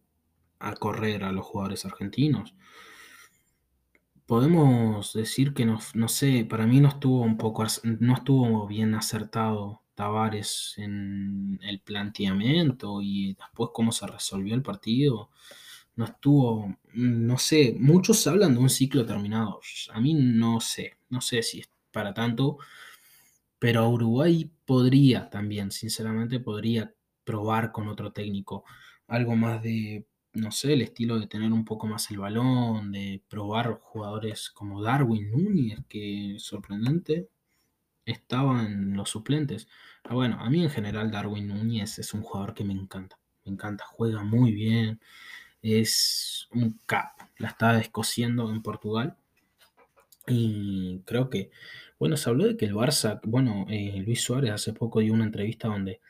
a 0.59 0.75
correr 0.75 1.25
a 1.25 1.33
los 1.33 1.45
jugadores 1.45 1.85
argentinos 1.85 2.55
podemos 4.33 5.13
decir 5.13 5.53
que 5.53 5.67
no, 5.67 5.79
no 5.93 6.09
sé, 6.09 6.47
para 6.49 6.67
mí 6.67 6.81
no 6.81 6.89
estuvo 6.89 7.21
un 7.21 7.37
poco, 7.37 7.67
no 7.85 8.15
estuvo 8.15 8.67
bien 8.67 8.95
acertado 8.95 9.83
Tavares 9.95 10.73
en 10.79 11.61
el 11.63 11.81
planteamiento 11.81 13.03
y 13.03 13.35
después 13.35 13.71
cómo 13.75 13.93
se 13.93 14.07
resolvió 14.07 14.55
el 14.55 14.63
partido. 14.63 15.29
No 15.97 16.05
estuvo, 16.07 16.77
no 16.95 17.39
sé, 17.39 17.77
muchos 17.79 18.27
hablan 18.27 18.55
de 18.55 18.61
un 18.61 18.71
ciclo 18.71 19.05
terminado. 19.07 19.61
A 19.93 20.01
mí 20.01 20.15
no 20.15 20.61
sé, 20.61 20.97
no 21.11 21.21
sé 21.21 21.43
si 21.43 21.61
es 21.61 21.71
para 21.93 22.15
tanto, 22.15 22.59
pero 23.59 23.89
Uruguay 23.89 24.51
podría 24.67 25.31
también, 25.31 25.71
sinceramente, 25.71 26.41
podría 26.41 26.93
probar 27.25 27.73
con 27.73 27.89
otro 27.89 28.13
técnico. 28.13 28.65
Algo 29.07 29.37
más 29.37 29.63
de 29.63 30.07
no 30.35 30.51
sé, 30.51 30.73
el 30.73 30.81
estilo 30.83 31.19
de 31.21 31.27
tener 31.27 31.53
un 31.53 31.65
poco 31.67 31.87
más 31.87 32.11
el 32.11 32.19
balón, 32.19 32.91
de 32.91 33.23
probar 33.29 33.79
jugadores 33.83 34.49
como 34.51 34.81
Darwin 34.83 35.31
Núñez, 35.31 35.81
que 35.91 36.37
sorprendente, 36.39 37.29
estaba 38.07 38.65
en 38.67 38.97
los 38.97 39.11
suplentes. 39.11 39.69
Ah, 40.05 40.15
bueno, 40.15 40.39
a 40.41 40.51
mí 40.51 40.63
en 40.63 40.71
general 40.71 41.11
Darwin 41.11 41.49
Núñez 41.49 41.99
es 41.99 42.15
un 42.15 42.23
jugador 42.23 42.55
que 42.55 42.65
me 42.65 42.75
encanta, 42.75 43.19
me 43.45 43.53
encanta, 43.53 43.85
juega 43.89 44.25
muy 44.25 44.53
bien, 44.53 45.01
es 45.63 46.49
un 46.53 46.79
cap, 46.87 47.13
la 47.39 47.49
está 47.49 47.75
descosiendo 47.75 48.51
en 48.51 48.63
Portugal. 48.63 49.17
Y 50.27 51.01
creo 51.05 51.31
que, 51.31 51.51
bueno, 51.99 52.17
se 52.17 52.31
habló 52.31 52.47
de 52.47 52.57
que 52.57 52.67
el 52.67 52.75
Barça, 52.75 53.21
bueno, 53.25 53.67
eh, 53.69 54.03
Luis 54.05 54.23
Suárez 54.23 54.53
hace 54.53 54.73
poco 54.73 55.01
dio 55.01 55.13
una 55.13 55.25
entrevista 55.25 55.69
donde 55.69 56.01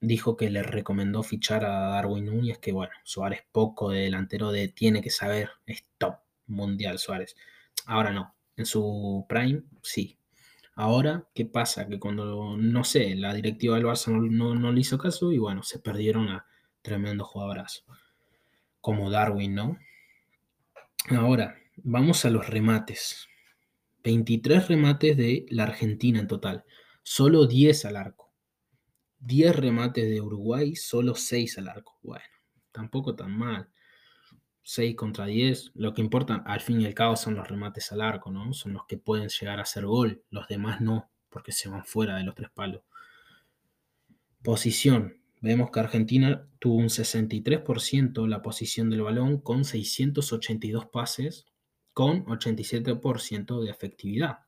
dijo 0.00 0.36
que 0.36 0.50
le 0.50 0.62
recomendó 0.62 1.22
fichar 1.22 1.64
a 1.64 1.90
Darwin 1.90 2.26
Núñez, 2.26 2.58
que 2.58 2.72
bueno, 2.72 2.92
Suárez 3.04 3.44
poco 3.52 3.90
de 3.90 4.00
delantero 4.02 4.52
de 4.52 4.68
tiene 4.68 5.02
que 5.02 5.10
saber, 5.10 5.50
es 5.66 5.84
top 5.98 6.16
mundial 6.46 6.98
Suárez. 6.98 7.36
Ahora 7.86 8.12
no, 8.12 8.34
en 8.56 8.66
su 8.66 9.26
prime 9.28 9.62
sí. 9.82 10.18
Ahora, 10.74 11.24
¿qué 11.34 11.44
pasa? 11.44 11.88
Que 11.88 11.98
cuando, 11.98 12.56
no 12.56 12.84
sé, 12.84 13.16
la 13.16 13.34
directiva 13.34 13.76
del 13.76 13.86
Barça 13.86 14.12
no, 14.12 14.54
no, 14.54 14.72
le 14.72 14.80
hizo 14.80 14.96
caso 14.98 15.32
y 15.32 15.38
bueno, 15.38 15.64
se 15.64 15.80
perdieron 15.80 16.28
a 16.28 16.46
tremendo 16.82 17.24
jugadorazo. 17.24 17.82
Como 18.88 19.10
Darwin, 19.10 19.54
¿no? 19.54 19.78
Ahora, 21.10 21.58
vamos 21.76 22.24
a 22.24 22.30
los 22.30 22.48
remates. 22.48 23.28
23 24.02 24.66
remates 24.66 25.14
de 25.14 25.44
la 25.50 25.64
Argentina 25.64 26.18
en 26.18 26.26
total. 26.26 26.64
Solo 27.02 27.46
10 27.46 27.84
al 27.84 27.96
arco. 27.98 28.32
10 29.18 29.56
remates 29.56 30.08
de 30.08 30.22
Uruguay, 30.22 30.74
solo 30.74 31.14
6 31.14 31.58
al 31.58 31.68
arco. 31.68 31.98
Bueno, 32.02 32.24
tampoco 32.72 33.14
tan 33.14 33.36
mal. 33.36 33.68
6 34.62 34.96
contra 34.96 35.26
10. 35.26 35.72
Lo 35.74 35.92
que 35.92 36.00
importa 36.00 36.42
al 36.46 36.62
fin 36.62 36.80
y 36.80 36.86
al 36.86 36.94
cabo 36.94 37.14
son 37.16 37.34
los 37.34 37.46
remates 37.46 37.92
al 37.92 38.00
arco, 38.00 38.30
¿no? 38.30 38.54
Son 38.54 38.72
los 38.72 38.86
que 38.86 38.96
pueden 38.96 39.28
llegar 39.28 39.60
a 39.60 39.66
ser 39.66 39.84
gol. 39.84 40.24
Los 40.30 40.48
demás 40.48 40.80
no, 40.80 41.10
porque 41.28 41.52
se 41.52 41.68
van 41.68 41.84
fuera 41.84 42.16
de 42.16 42.24
los 42.24 42.34
tres 42.34 42.48
palos. 42.54 42.80
Posición. 44.42 45.20
Vemos 45.40 45.70
que 45.70 45.80
Argentina 45.80 46.48
tuvo 46.58 46.76
un 46.76 46.88
63% 46.88 48.26
la 48.26 48.42
posición 48.42 48.90
del 48.90 49.02
balón 49.02 49.40
con 49.40 49.64
682 49.64 50.86
pases 50.86 51.46
con 51.92 52.24
87% 52.26 53.62
de 53.62 53.70
efectividad. 53.70 54.38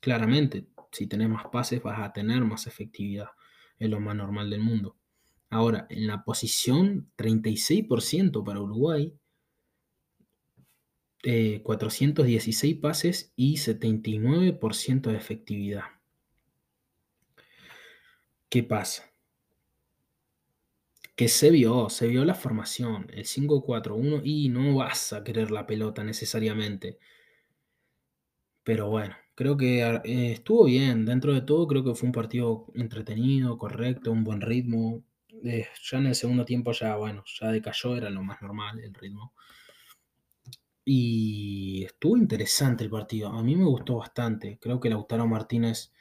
Claramente, 0.00 0.66
si 0.90 1.06
tenés 1.06 1.28
más 1.28 1.44
pases 1.50 1.82
vas 1.82 2.00
a 2.00 2.12
tener 2.12 2.42
más 2.42 2.66
efectividad 2.66 3.28
es 3.78 3.90
lo 3.90 4.00
más 4.00 4.14
normal 4.14 4.48
del 4.50 4.60
mundo. 4.60 4.96
Ahora, 5.50 5.86
en 5.90 6.06
la 6.06 6.24
posición 6.24 7.10
36% 7.16 8.44
para 8.44 8.60
Uruguay, 8.60 9.12
416 11.22 12.64
eh, 12.64 12.80
pases 12.80 13.32
y 13.36 13.56
79% 13.56 15.02
de 15.02 15.16
efectividad. 15.16 15.84
¿Qué 18.48 18.62
pasa? 18.62 19.11
Que 21.16 21.28
se 21.28 21.50
vio, 21.50 21.88
se 21.90 22.06
vio 22.08 22.24
la 22.24 22.34
formación, 22.34 23.06
el 23.12 23.24
5-4-1 23.26 24.22
y 24.24 24.48
no 24.48 24.76
vas 24.76 25.12
a 25.12 25.24
querer 25.24 25.50
la 25.50 25.66
pelota 25.66 26.04
necesariamente. 26.04 26.98
Pero 28.64 28.88
bueno, 28.88 29.14
Creo 29.34 29.56
que 29.56 29.80
eh, 29.82 30.32
estuvo 30.32 30.64
bien, 30.64 31.06
dentro 31.06 31.32
de 31.32 31.40
todo 31.40 31.66
creo 31.66 31.82
que 31.82 31.94
fue 31.94 32.06
un 32.06 32.12
partido 32.12 32.66
entretenido, 32.74 33.56
correcto, 33.58 34.12
un 34.12 34.24
buen 34.24 34.40
ritmo. 34.40 35.02
Eh, 35.44 35.66
ya 35.82 35.98
en 35.98 36.06
el 36.06 36.14
segundo 36.14 36.44
tiempo 36.44 36.72
ya, 36.72 36.96
bueno, 36.96 37.24
ya 37.40 37.50
decayó, 37.50 37.96
era 37.96 38.10
lo 38.10 38.22
más 38.22 38.42
normal 38.42 38.78
el 38.80 38.94
ritmo. 38.94 39.32
Y 40.84 41.84
estuvo 41.84 42.16
interesante 42.16 42.84
el 42.84 42.90
partido, 42.90 43.28
a 43.30 43.42
mí 43.42 43.56
me 43.56 43.64
gustó 43.64 43.96
bastante. 43.96 44.58
Creo 44.60 44.80
que 44.80 44.90
Lautaro 44.90 45.26
Martínez 45.26 45.92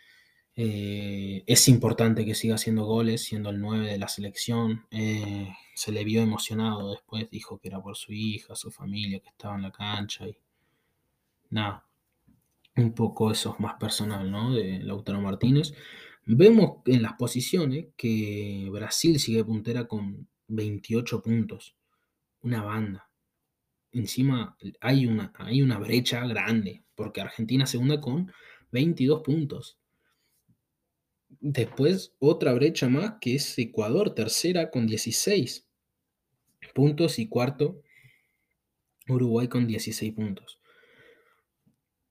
eh, 0.56 1.44
es 1.48 1.68
importante 1.68 2.26
que 2.26 2.36
siga 2.36 2.56
haciendo 2.56 2.86
goles, 2.86 3.24
siendo 3.24 3.50
el 3.50 3.60
9 3.60 3.88
de 3.88 3.98
la 3.98 4.08
selección. 4.08 4.86
se 5.76 5.92
le 5.92 6.04
vio 6.04 6.22
emocionado 6.22 6.92
después, 6.92 7.30
dijo 7.30 7.58
que 7.60 7.70
era 7.70 7.82
por 7.82 7.96
su 7.98 8.14
hija, 8.14 8.56
su 8.56 8.72
familia 8.72 9.20
que 9.20 9.30
estaba 9.30 9.56
en 9.56 9.64
la 9.64 9.72
cancha 9.72 10.28
y 10.28 10.38
nada 11.50 11.86
un 12.76 12.94
poco 12.94 13.32
eso 13.32 13.54
es 13.54 13.60
más 13.60 13.76
personal, 13.76 14.30
¿no? 14.32 14.54
De 14.54 14.80
Lautaro 14.80 15.22
Martínez. 15.22 15.74
Vemos 16.26 16.82
en 16.86 17.02
las 17.02 17.14
posiciones 17.14 17.88
que 17.98 18.68
Brasil 18.72 19.20
sigue 19.20 19.44
puntera 19.44 19.88
con 19.88 20.28
28 20.48 21.22
puntos. 21.22 21.76
Una 22.42 22.64
banda. 22.64 23.10
Encima 23.92 24.58
hay 24.80 25.06
una, 25.06 25.34
hay 25.36 25.62
una 25.62 25.78
brecha 25.78 26.26
grande, 26.26 26.84
porque 26.96 27.22
Argentina 27.22 27.66
segunda 27.66 28.00
con 28.00 28.32
22 28.72 29.22
puntos. 29.22 29.78
Después 31.40 32.14
otra 32.20 32.54
brecha 32.54 32.90
más 32.90 33.16
que 33.22 33.36
es 33.36 33.58
Ecuador, 33.58 34.14
tercera 34.14 34.70
con 34.70 34.88
16 34.88 35.68
puntos 36.74 37.20
y 37.20 37.28
cuarto 37.28 37.82
Uruguay 39.08 39.48
con 39.48 39.68
16 39.68 40.14
puntos. 40.14 40.60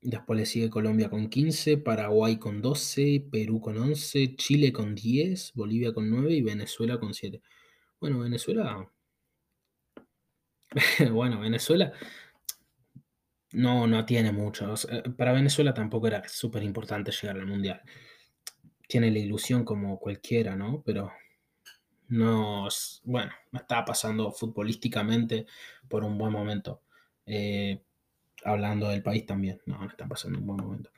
Después 0.02 0.38
le 0.38 0.46
sigue 0.46 0.70
Colombia 0.70 1.10
con 1.10 1.28
15, 1.28 1.76
Paraguay 1.78 2.38
con 2.38 2.62
12, 2.62 3.28
Perú 3.30 3.60
con 3.60 3.76
11, 3.76 4.34
Chile 4.36 4.72
con 4.72 4.94
10, 4.94 5.52
Bolivia 5.54 5.92
con 5.92 6.08
9 6.08 6.32
y 6.32 6.42
Venezuela 6.42 6.98
con 6.98 7.12
7. 7.12 7.42
Bueno, 8.00 8.18
Venezuela... 8.20 8.90
bueno, 11.12 11.40
Venezuela 11.40 11.92
no, 13.52 13.86
no 13.86 14.06
tiene 14.06 14.32
mucho. 14.32 14.74
para 15.16 15.32
Venezuela 15.32 15.74
tampoco 15.74 16.06
era 16.06 16.26
súper 16.28 16.62
importante 16.62 17.12
llegar 17.12 17.36
al 17.36 17.46
Mundial. 17.46 17.82
Tiene 18.90 19.10
la 19.10 19.20
ilusión 19.20 19.64
como 19.64 20.00
cualquiera, 20.00 20.56
¿no? 20.56 20.82
Pero 20.84 21.12
no, 22.08 22.66
bueno, 23.04 23.30
está 23.52 23.84
pasando 23.84 24.32
futbolísticamente 24.32 25.46
por 25.88 26.02
un 26.02 26.18
buen 26.18 26.32
momento. 26.32 26.82
Eh, 27.24 27.80
hablando 28.44 28.88
del 28.88 29.04
país 29.04 29.24
también, 29.24 29.60
no, 29.64 29.78
no 29.78 29.88
está 29.88 30.08
pasando 30.08 30.40
un 30.40 30.46
buen 30.46 30.64
momento. 30.64 30.90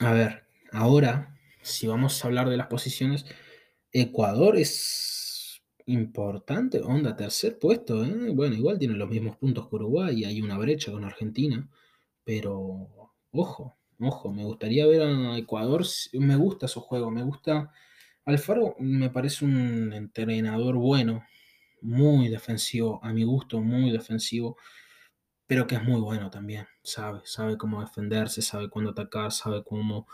A 0.00 0.12
ver, 0.12 0.46
ahora, 0.72 1.38
si 1.62 1.86
vamos 1.86 2.22
a 2.22 2.26
hablar 2.26 2.48
de 2.50 2.56
las 2.56 2.66
posiciones, 2.66 3.24
Ecuador 3.92 4.56
es 4.56 5.62
importante, 5.86 6.80
onda, 6.80 7.16
tercer 7.16 7.58
puesto, 7.60 8.04
¿eh? 8.04 8.32
Bueno, 8.34 8.56
igual 8.56 8.80
tiene 8.80 8.94
los 8.94 9.08
mismos 9.08 9.36
puntos 9.36 9.68
que 9.68 9.76
Uruguay 9.76 10.24
hay 10.24 10.42
una 10.42 10.58
brecha 10.58 10.90
con 10.90 11.04
Argentina, 11.04 11.68
pero 12.24 13.12
ojo, 13.30 13.78
ojo, 14.00 14.32
me 14.32 14.44
gustaría 14.44 14.86
ver 14.86 15.02
a 15.02 15.36
Ecuador, 15.38 15.84
me 16.12 16.36
gusta 16.36 16.68
su 16.68 16.80
juego, 16.80 17.10
me 17.10 17.22
gusta... 17.22 17.72
Alfaro 18.24 18.74
me 18.80 19.08
parece 19.10 19.44
un 19.44 19.92
entrenador 19.92 20.74
bueno, 20.76 21.24
muy 21.80 22.28
defensivo, 22.28 22.98
a 23.04 23.12
mi 23.12 23.22
gusto, 23.24 23.60
muy 23.60 23.92
defensivo, 23.92 24.56
pero 25.46 25.66
que 25.66 25.76
es 25.76 25.84
muy 25.84 26.00
bueno 26.00 26.28
también, 26.30 26.66
sabe, 26.82 27.20
sabe 27.24 27.56
cómo 27.56 27.80
defenderse, 27.80 28.42
sabe 28.42 28.68
cuándo 28.68 28.90
atacar, 28.90 29.30
sabe 29.30 29.62
cómo 29.62 30.08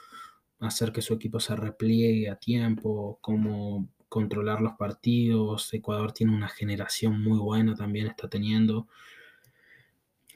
hacer 0.61 0.93
que 0.93 1.03
su 1.03 1.15
equipo 1.15 1.41
se 1.41 1.57
repliegue 1.57 2.29
a 2.31 2.37
tiempo, 2.37 3.19
cómo 3.21 3.89
controlar 4.09 4.61
los 4.61 4.75
partidos. 4.75 5.73
Ecuador 5.73 6.13
tiene 6.13 6.35
una 6.35 6.49
generación 6.49 7.23
muy 7.23 7.39
buena 7.39 7.75
también, 7.75 8.07
está 8.07 8.29
teniendo. 8.29 8.87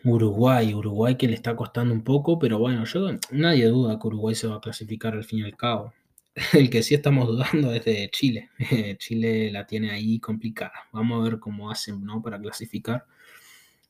Uruguay, 0.08 0.72
Uruguay 0.72 1.16
que 1.16 1.26
le 1.26 1.34
está 1.34 1.56
costando 1.56 1.92
un 1.92 2.04
poco, 2.04 2.38
pero 2.38 2.58
bueno, 2.60 2.84
yo 2.84 3.08
nadie 3.32 3.66
duda 3.66 3.98
que 3.98 4.06
Uruguay 4.06 4.36
se 4.36 4.46
va 4.46 4.56
a 4.56 4.60
clasificar 4.60 5.14
al 5.14 5.25
fin 5.25 5.40
y 5.40 5.42
al 5.42 5.56
cabo. 5.56 5.92
El 6.52 6.70
que 6.70 6.82
sí 6.84 6.94
estamos 6.94 7.26
dudando 7.26 7.72
es 7.72 7.84
de 7.84 8.08
Chile. 8.12 8.50
Chile 8.98 9.50
la 9.50 9.66
tiene 9.66 9.90
ahí 9.90 10.20
complicada. 10.20 10.72
Vamos 10.92 11.20
a 11.20 11.28
ver 11.28 11.40
cómo 11.40 11.70
hacen, 11.70 12.04
¿no? 12.04 12.22
Para 12.22 12.40
clasificar. 12.40 13.04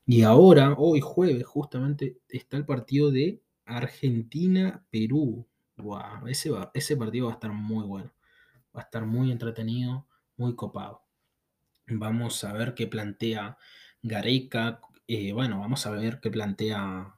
Y 0.06 0.22
ahora, 0.22 0.74
hoy 0.78 1.00
jueves, 1.00 1.44
justamente 1.44 2.16
está 2.30 2.56
el 2.56 2.64
partido 2.64 3.10
de 3.10 3.42
Argentina-Perú. 3.66 5.46
Wow, 5.76 6.28
ese, 6.28 6.50
ese 6.72 6.96
partido 6.96 7.26
va 7.26 7.32
a 7.32 7.34
estar 7.34 7.52
muy 7.52 7.84
bueno. 7.84 8.10
Va 8.74 8.80
a 8.80 8.84
estar 8.84 9.04
muy 9.04 9.30
entretenido, 9.30 10.06
muy 10.38 10.54
copado. 10.54 11.02
Vamos 11.88 12.42
a 12.44 12.54
ver 12.54 12.74
qué 12.74 12.86
plantea 12.86 13.58
Gareca. 14.02 14.80
Eh, 15.08 15.32
bueno, 15.32 15.60
vamos 15.60 15.86
a 15.86 15.90
ver 15.90 16.20
qué 16.20 16.30
plantea 16.30 17.14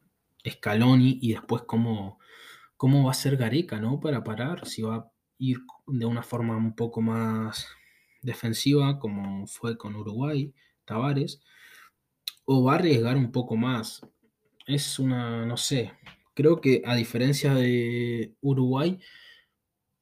Scaloni 0.47 1.19
y 1.23 1.33
después 1.33 1.63
cómo, 1.63 2.19
cómo 2.77 3.05
va 3.05 3.13
a 3.13 3.15
ser 3.15 3.37
Gareca, 3.37 3.81
¿no? 3.81 4.01
Para 4.01 4.25
parar, 4.25 4.67
si 4.67 4.83
va 4.83 4.97
a 4.97 5.13
ir 5.39 5.59
de 5.87 6.05
una 6.07 6.23
forma 6.23 6.57
un 6.57 6.75
poco 6.75 7.01
más 7.01 7.69
defensiva, 8.23 8.99
como 8.99 9.47
fue 9.47 9.79
con 9.79 9.97
Uruguay, 9.97 10.53
Tavares 10.85 11.41
o 12.45 12.65
va 12.65 12.73
a 12.73 12.77
arriesgar 12.77 13.17
un 13.17 13.31
poco 13.33 13.57
más. 13.57 14.01
Es 14.67 14.99
una, 14.99 15.47
no 15.47 15.57
sé, 15.57 15.93
creo 16.35 16.61
que 16.61 16.83
a 16.87 16.95
diferencia 16.95 17.55
de 17.55 18.35
Uruguay, 18.41 18.99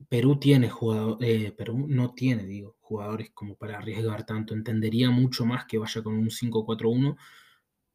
Perú 0.08 0.38
tiene 0.38 0.68
jugadores, 0.70 1.28
eh, 1.28 1.52
Perú 1.52 1.86
no 1.88 2.14
tiene, 2.14 2.46
digo, 2.46 2.76
jugadores 2.80 3.30
como 3.32 3.56
para 3.56 3.78
arriesgar 3.78 4.26
tanto. 4.26 4.54
Entendería 4.54 5.10
mucho 5.10 5.44
más 5.44 5.66
que 5.66 5.78
vaya 5.78 6.02
con 6.02 6.14
un 6.14 6.30
5-4-1 6.30 7.16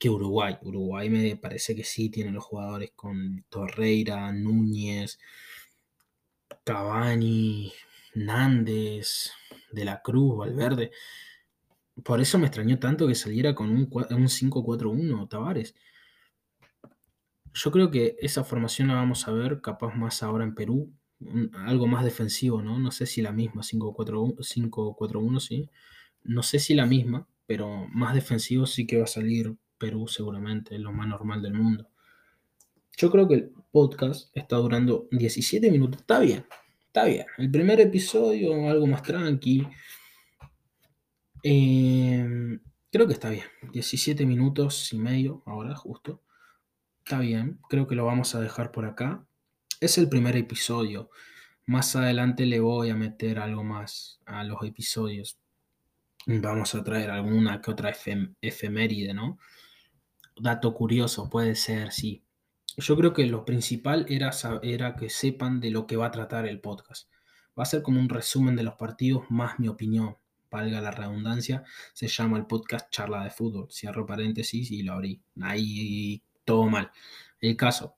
que 0.02 0.10
Uruguay. 0.10 0.58
Uruguay 0.64 1.10
me 1.12 1.38
parece 1.38 1.76
que 1.76 1.84
sí 1.84 2.10
tiene 2.10 2.32
los 2.32 2.44
jugadores 2.44 2.92
con 2.96 3.46
Torreira, 3.50 4.32
Núñez, 4.34 5.20
Cavani, 6.64 7.72
Nández, 8.16 9.32
De 9.72 9.86
la 9.86 10.02
Cruz, 10.02 10.38
Valverde. 10.40 10.90
Por 12.04 12.20
eso 12.20 12.40
me 12.40 12.48
extrañó 12.48 12.80
tanto 12.80 13.08
que 13.08 13.14
saliera 13.14 13.54
con 13.54 13.70
un, 13.70 13.88
5-4-1 13.88 15.30
Tavares. 15.30 15.76
Yo 17.54 17.70
creo 17.72 17.92
que 17.92 18.16
esa 18.22 18.44
formación 18.44 18.88
la 18.88 18.96
vamos 18.96 19.28
a 19.28 19.32
ver 19.34 19.62
capaz 19.62 19.94
más 19.94 20.24
ahora 20.24 20.46
en 20.46 20.56
Perú, 20.56 20.92
algo 21.54 21.86
más 21.86 22.04
defensivo, 22.04 22.64
¿no? 22.64 22.80
No 22.80 22.90
sé 22.90 23.06
si 23.06 23.22
la 23.22 23.32
misma, 23.32 23.62
5-4-1, 23.62 25.40
sí. 25.40 25.70
No 26.24 26.42
sé 26.42 26.58
si 26.58 26.74
la 26.74 26.88
misma, 26.88 27.28
pero 27.46 27.88
más 27.90 28.16
defensivo 28.16 28.66
sí 28.66 28.88
que 28.88 28.98
va 28.98 29.04
a 29.04 29.08
salir 29.08 29.56
Perú 29.82 30.08
seguramente, 30.08 30.78
lo 30.78 30.92
más 30.94 31.08
normal 31.08 31.42
del 31.42 31.56
mundo. 31.56 31.90
Yo 32.96 33.10
creo 33.10 33.28
que 33.28 33.34
el 33.34 33.52
podcast 33.72 34.30
está 34.38 34.58
durando 34.58 35.08
17 35.10 35.72
minutos. 35.72 36.02
Está 36.02 36.20
bien, 36.20 36.46
está 36.86 37.06
bien. 37.06 37.26
El 37.40 37.50
primer 37.50 37.80
episodio, 37.82 38.70
algo 38.70 38.86
más 38.86 39.02
tranqui. 39.02 39.68
Em, 41.42 42.60
creo 42.92 43.08
que 43.08 43.14
está 43.14 43.32
bien. 43.32 43.46
17 43.74 44.24
minutos 44.28 44.94
y 44.94 45.00
medio 45.00 45.42
ahora, 45.48 45.76
justo. 45.76 46.22
Está 47.04 47.20
bien. 47.20 47.60
Creo 47.68 47.88
que 47.88 47.96
lo 47.96 48.06
vamos 48.06 48.36
a 48.36 48.40
dejar 48.40 48.72
por 48.72 48.86
acá. 48.86 49.26
Es 49.80 49.98
el 49.98 50.08
primer 50.08 50.38
episodio. 50.38 51.10
Más 51.66 51.96
adelante 51.96 52.46
le 52.46 52.60
voy 52.60 52.92
a 52.92 52.96
meter 52.96 53.40
algo 53.40 53.64
más 53.64 54.22
a 54.28 54.44
los 54.44 54.64
episodios. 54.64 55.40
Vamos 56.28 56.76
a 56.76 56.84
traer 56.84 57.10
alguna 57.10 57.62
que 57.62 57.72
otra 57.72 57.92
efeméride, 58.42 59.16
¿no? 59.16 59.40
Dato 60.42 60.74
curioso, 60.74 61.30
puede 61.30 61.54
ser, 61.54 61.92
sí. 61.92 62.24
Yo 62.76 62.98
creo 62.98 63.14
que 63.14 63.28
lo 63.28 63.46
principal 63.46 64.08
era, 64.10 64.32
era 64.64 64.96
que 64.96 65.08
sepan 65.12 65.60
de 65.60 65.70
lo 65.70 65.86
que 65.86 65.98
va 65.98 66.08
a 66.08 66.12
tratar 66.12 66.48
el 66.48 66.60
podcast. 66.60 67.08
Va 67.58 67.62
a 67.62 67.68
ser 67.68 67.84
como 67.84 68.00
un 68.00 68.10
resumen 68.10 68.56
de 68.56 68.64
los 68.64 68.74
partidos, 68.74 69.30
más 69.30 69.60
mi 69.60 69.68
opinión 69.68 70.18
valga 70.50 70.82
la 70.82 70.90
redundancia, 70.90 71.64
se 71.94 72.08
llama 72.08 72.40
el 72.40 72.48
podcast 72.48 72.90
Charla 72.90 73.24
de 73.24 73.30
Fútbol. 73.30 73.68
Cierro 73.72 74.08
paréntesis 74.08 74.72
y 74.72 74.82
lo 74.82 74.94
abrí. 74.94 75.22
Ahí 75.42 76.24
todo 76.44 76.68
mal. 76.68 76.90
El 77.40 77.56
caso. 77.56 77.96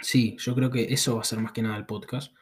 Sí, 0.00 0.36
yo 0.38 0.54
creo 0.54 0.70
que 0.70 0.94
eso 0.94 1.16
va 1.16 1.20
a 1.20 1.24
ser 1.24 1.40
más 1.40 1.52
que 1.52 1.60
nada 1.60 1.76
el 1.76 1.84
podcast. 1.84 2.32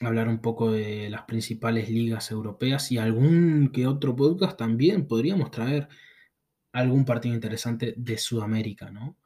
Hablar 0.00 0.28
un 0.28 0.40
poco 0.40 0.72
de 0.72 1.10
las 1.10 1.24
principales 1.24 1.90
ligas 1.90 2.30
europeas 2.30 2.90
y 2.90 2.96
algún 2.96 3.70
que 3.70 3.86
otro 3.86 4.16
podcast 4.16 4.56
también 4.56 5.06
podríamos 5.06 5.50
traer 5.50 5.88
algún 6.74 7.04
partido 7.04 7.34
interesante 7.34 7.94
de 7.96 8.18
Sudamérica, 8.18 8.90
¿no? 8.90 9.16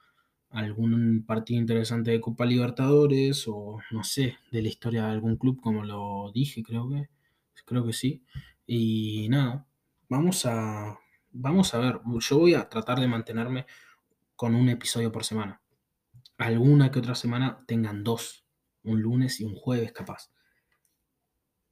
Algún 0.50 1.24
partido 1.26 1.58
interesante 1.58 2.11
de 2.11 2.20
Copa 2.20 2.44
Libertadores 2.44 3.46
o 3.48 3.80
no 3.90 4.04
sé, 4.04 4.37
de 4.52 4.62
la 4.62 4.68
historia 4.68 5.06
de 5.06 5.12
algún 5.12 5.37
club, 5.37 5.61
como 5.61 5.82
lo 5.84 6.30
dije, 6.32 6.62
creo 6.62 6.88
que 6.90 7.08
creo 7.64 7.87
que 7.87 7.94
sí. 7.94 8.22
Y 8.66 9.28
nada, 9.30 9.66
vamos 10.08 10.44
a, 10.44 10.98
vamos 11.30 11.72
a 11.74 11.78
ver, 11.78 12.00
yo 12.20 12.38
voy 12.38 12.54
a 12.54 12.68
tratar 12.68 13.00
de 13.00 13.08
mantenerme 13.08 13.66
con 14.37 14.54
un 14.54 14.68
episodio 14.68 15.11
por 15.11 15.24
semana. 15.24 15.62
Alguna 16.37 16.90
que 16.90 16.98
otra 16.98 17.14
semana 17.14 17.64
tengan 17.66 18.04
dos, 18.04 18.44
un 18.82 19.00
lunes 19.02 19.40
y 19.40 19.44
un 19.44 19.54
jueves 19.54 19.92
capaz. 19.92 20.30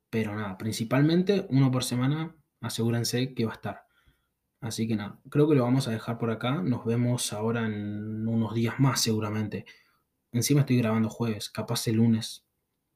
Pero 0.09 0.35
nada, 0.35 0.57
principalmente 0.57 1.47
uno 1.51 1.71
por 1.71 1.85
semana, 1.85 2.35
asegúrense 2.63 3.35
que 3.35 3.45
va 3.45 3.53
a 3.53 3.57
estar. 3.57 3.86
Así 4.67 4.89
que 4.89 4.97
nada, 4.97 5.19
creo 5.31 5.49
que 5.49 5.55
lo 5.55 5.63
vamos 5.63 5.87
a 5.87 5.93
dejar 5.93 6.19
por 6.19 6.31
acá. 6.31 6.61
Nos 6.63 6.85
vemos 6.85 7.33
ahora 7.33 7.67
en 7.67 8.27
unos 8.27 8.53
días 8.53 8.81
más 8.81 9.01
seguramente. 9.01 9.65
Encima 10.33 10.61
estoy 10.61 10.79
grabando 10.79 11.09
jueves, 11.09 11.51
capaz 11.51 11.87
el 11.87 11.97
lunes. 11.97 12.45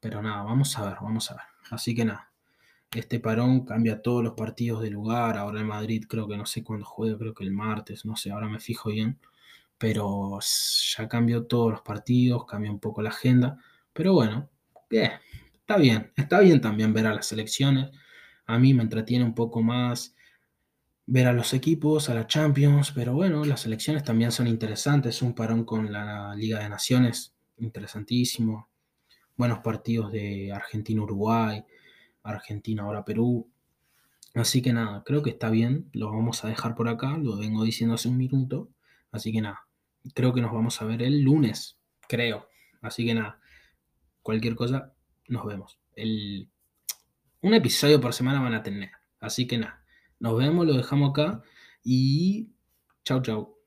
Pero 0.01 0.21
nada, 0.21 0.43
vamos 0.43 0.77
a 0.79 0.85
ver, 0.85 0.97
vamos 1.01 1.31
a 1.31 1.35
ver. 1.35 1.45
Así 1.71 1.95
que 1.95 2.05
nada, 2.05 2.33
este 2.93 3.21
parón 3.21 3.65
cambia 3.65 4.03
todos 4.03 4.25
los 4.25 4.33
partidos 4.35 4.83
de 4.83 4.91
lugar. 4.91 5.39
Ahora 5.39 5.61
en 5.61 5.67
Madrid 5.67 6.05
creo 6.09 6.27
que 6.27 6.37
no 6.37 6.45
sé 6.45 6.65
cuándo 6.65 6.85
juega, 6.87 7.17
creo 7.19 7.35
que 7.35 7.45
el 7.45 7.53
martes, 7.53 8.05
no 8.05 8.17
sé, 8.17 8.33
ahora 8.33 8.49
me 8.49 8.59
fijo 8.59 8.91
bien. 8.91 9.21
Pero 9.79 10.41
ya 10.41 11.09
cambió 11.09 11.47
todos 11.47 11.71
los 11.71 11.83
partidos, 11.83 12.45
cambia 12.47 12.71
un 12.71 12.81
poco 12.81 13.01
la 13.01 13.11
agenda. 13.11 13.59
Pero 13.93 14.15
bueno, 14.15 14.49
está 14.91 15.77
bien, 15.77 16.13
está 16.17 16.41
bien 16.41 16.61
también 16.61 16.93
ver 16.93 17.07
a 17.07 17.15
las 17.15 17.27
selecciones. 17.27 17.91
A 18.47 18.59
mí 18.59 18.75
me 18.75 18.83
entretiene 18.83 19.25
un 19.25 19.35
poco 19.35 19.63
más 19.63 20.17
ver 21.13 21.27
a 21.27 21.33
los 21.33 21.55
equipos, 21.55 22.09
a 22.09 22.15
la 22.15 22.29
Champions, 22.29 22.93
pero 22.93 23.13
bueno, 23.13 23.45
las 23.45 23.63
selecciones 23.63 24.05
también 24.05 24.31
son 24.31 24.47
interesantes. 24.47 25.23
Un 25.23 25.35
parón 25.35 25.65
con 25.65 25.91
la 25.91 26.37
Liga 26.37 26.61
de 26.61 26.69
Naciones, 26.69 27.35
interesantísimo. 27.57 28.69
Buenos 29.37 29.59
partidos 29.59 30.13
de 30.13 30.53
Argentina-Uruguay. 30.53 31.65
Argentina, 32.23 32.85
ahora 32.85 33.05
Perú. 33.05 33.51
Así 34.35 34.63
que 34.63 34.73
nada, 34.73 35.03
creo 35.05 35.21
que 35.25 35.31
está 35.31 35.51
bien, 35.51 35.91
lo 35.93 36.13
vamos 36.13 36.45
a 36.45 36.49
dejar 36.49 36.77
por 36.77 36.89
acá, 36.89 37.19
lo 37.19 37.37
vengo 37.37 37.65
diciendo 37.65 37.97
hace 37.97 38.09
un 38.09 38.17
minuto. 38.17 38.69
Así 39.11 39.33
que 39.33 39.41
nada, 39.41 39.67
creo 40.15 40.33
que 40.33 40.41
nos 40.41 40.53
vamos 40.53 40.81
a 40.81 40.85
ver 40.85 41.03
el 41.03 41.23
lunes, 41.23 41.77
creo. 42.07 42.47
Así 42.83 43.05
que 43.05 43.15
nada, 43.15 43.41
cualquier 44.23 44.55
cosa, 44.55 44.93
nos 45.27 45.45
vemos. 45.45 45.81
El... 45.97 46.49
Un 47.41 47.55
episodio 47.55 48.01
por 48.01 48.15
semana 48.15 48.41
van 48.41 48.55
a 48.55 48.63
tener. 48.63 48.93
Así 49.19 49.49
que 49.49 49.59
nada, 49.59 49.80
nos 50.21 50.39
vemos, 50.39 50.67
lo 50.67 50.75
dejamos 50.75 51.11
acá 51.11 51.43
y 51.83 52.51
chau 53.05 53.21
chau. 53.23 53.60